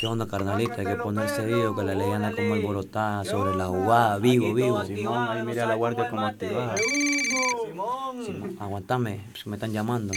[0.00, 0.76] ¿Qué onda, carnalita?
[0.78, 4.84] Hay que ponerse vivo, que la ley anda como alborotada sobre la jugada, vivo, vivo.
[4.84, 6.76] Simón, ahí mira la guardia como activada.
[7.66, 10.14] Simón, aguantame, si me están llamando.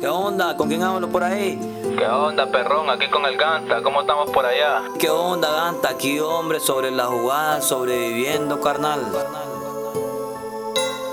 [0.00, 0.56] ¿Qué onda?
[0.56, 1.58] ¿Con quién hablo por ahí?
[1.98, 2.88] ¿Qué onda, perrón?
[2.88, 4.82] Aquí con el Ganta, ¿cómo estamos por allá?
[4.98, 5.90] ¿Qué onda, Ganta?
[5.90, 9.00] Aquí, hombre, sobre la jugada, sobreviviendo, carnal.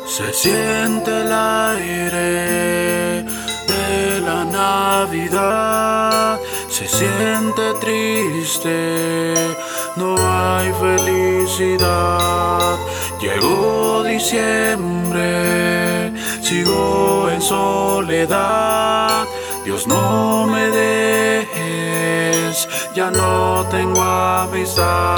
[0.05, 2.36] Se siente el aire
[6.69, 9.33] Se siente triste,
[9.95, 12.75] no hay felicidad.
[13.21, 19.25] Llegó diciembre, sigo en soledad.
[19.63, 25.15] Dios no me dejes, ya no tengo amistad.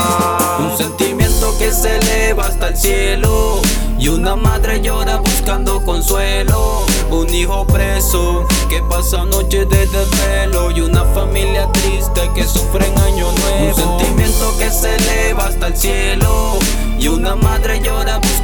[0.60, 3.60] Un sentimiento que se eleva hasta el cielo.
[3.98, 5.20] Y una madre llora
[5.50, 6.86] buscando consuelo.
[7.10, 10.70] Un hijo preso que pasa noches de desvelo.
[10.70, 13.68] Y una familia triste que sufre en año nuevo.
[13.68, 16.60] Un sentimiento que se eleva hasta el cielo.
[17.00, 17.99] Y una madre llora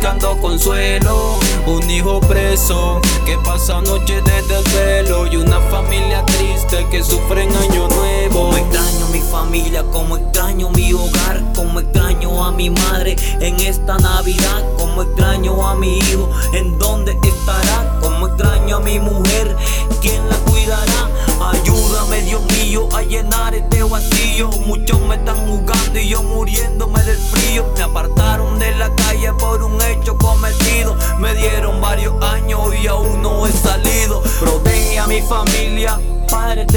[0.05, 1.39] buscando consuelo.
[1.65, 5.25] Un hijo preso que pasa noches de desvelo.
[5.25, 8.45] Y una familia triste que sufre en año nuevo.
[8.45, 13.97] Como extraño mi familia, como extraño mi hogar, como extraño a mi madre en esta
[13.97, 19.55] Navidad, como extraño a mi hijo, en dónde estará, como extraño a mi mujer,
[20.01, 21.09] quién la cuidará.
[21.51, 21.74] Ayúdame,
[22.75, 24.49] Mío, a llenar este vacío.
[24.65, 27.65] Muchos me están jugando y yo muriéndome del frío.
[27.77, 30.84] Me apartaron de la calle por un hecho cometido.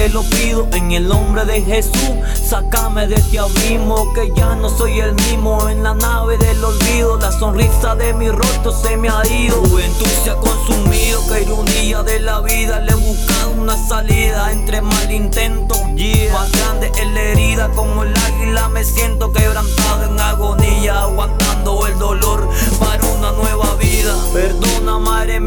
[0.08, 1.92] Lo pido en el nombre de Jesús.
[2.34, 5.68] Sácame de este abismo que ya no soy el mismo.
[5.68, 9.56] En la nave del olvido, la sonrisa de mi rostro se me ha ido.
[9.64, 12.80] Juventud se ha consumido, que ironía de la vida.
[12.80, 15.76] Le he buscado una salida entre mal intento.
[16.32, 21.06] Más grande es la herida, como el águila me siento quebrantado en agonía,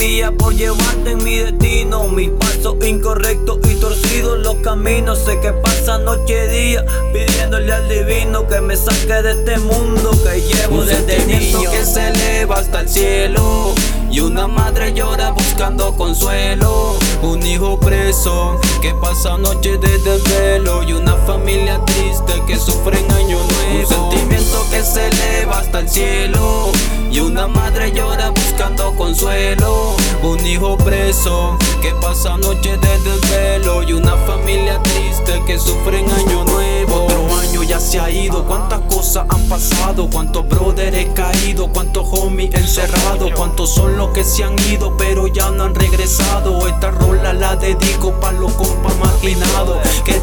[0.01, 2.07] mía, por llevarte en mi destino.
[2.07, 5.19] Mis pasos incorrectos y torcidos los caminos.
[5.19, 10.11] Sé que pasa noche y día pidiéndole al divino que me saque de este mundo
[10.23, 11.71] que llevo Un desde sentimiento niño.
[11.71, 13.73] que se eleva hasta el cielo
[14.09, 16.97] y una madre llora buscando consuelo.
[17.21, 23.11] Un hijo preso que pasa noches de desvelo y una familia triste que sufre en
[23.11, 23.79] año nuevo.
[23.79, 26.40] Un sentimiento que se eleva hasta el cielo
[29.01, 29.95] consuelo.
[30.21, 36.11] Un hijo preso que pasa noches de desvelo y una familia triste que sufre en
[36.11, 37.05] año nuevo.
[37.05, 42.05] Otro año ya se ha ido, cuántas cosas han pasado, cuántos brothers he caído, cuántos
[42.11, 46.67] homies encerrados, cuántos son los que se han ido pero ya no han regresado.
[46.67, 50.19] Esta rola la dedico pa' los compas marginados que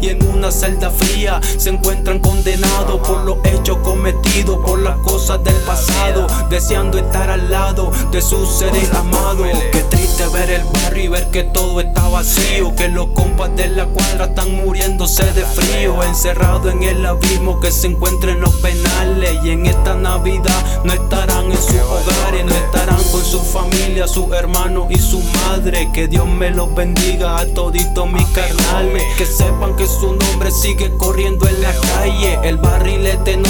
[0.00, 5.42] y en una celda fría se encuentran condenados por los hechos cometidos, por las cosas
[5.44, 6.21] del pasado,
[6.52, 9.48] deseando estar al lado de sus seres amados.
[9.72, 13.68] Qué triste ver el barrio y ver que todo está vacío, que los compas de
[13.68, 18.54] la cuadra están muriéndose de frío, encerrados en el abismo que se encuentra en los
[18.56, 24.06] penales y en esta Navidad no estarán en sus hogares, no estarán con su familia,
[24.06, 25.88] sus hermanos y su madre.
[25.94, 30.94] Que Dios me los bendiga a toditos mis carnales, que sepan que su nombre sigue
[30.98, 32.38] corriendo en la calle.
[32.42, 33.48] El barrilete no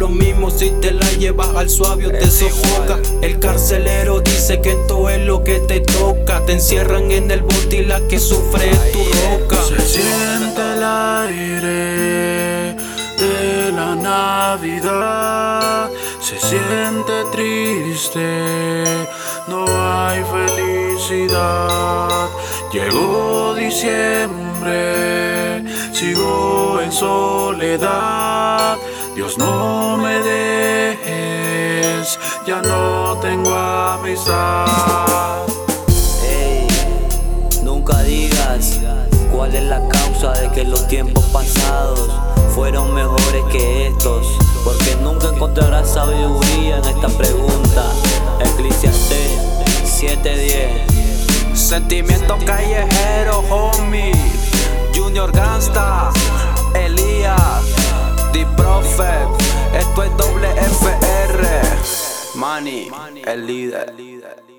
[0.00, 2.98] lo mismo si te la llevas al suave o te sofoca.
[3.20, 6.40] El carcelero dice que esto es lo que te toca.
[6.46, 9.56] Te encierran en el bote y la que sufre es tu roca.
[9.62, 12.76] Se siente el aire
[13.18, 15.90] de la Navidad,
[16.22, 18.84] se siente triste,
[19.48, 22.30] no hay felicidad.
[22.72, 24.72] Llegó diciembre,
[25.92, 28.78] sigo en soledad.
[29.20, 30.98] Dios no me dejes,
[32.46, 34.66] ya no tengo amistad.
[36.26, 36.66] Ey,
[37.62, 38.80] nunca digas
[39.30, 42.08] cuál es la causa de que los tiempos pasados
[42.54, 44.26] fueron mejores que estos.
[44.64, 47.84] Porque nunca encontrarás sabiduría en esta pregunta.
[48.40, 49.38] Eclesiastés
[49.84, 50.86] 7:10.
[51.54, 54.14] Sentimiento callejero, homie.
[54.94, 56.10] Junior Gangsta,
[56.74, 57.79] Elías,
[62.60, 62.90] Esto es doble FR.
[62.90, 64.49] Manny, el líder.